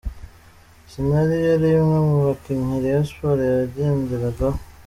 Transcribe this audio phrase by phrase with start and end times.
[0.91, 4.59] Sina yari imwe mu bakinnyi Rayon Sport yagenderagaho.